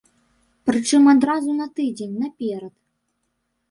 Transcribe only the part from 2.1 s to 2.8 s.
наперад.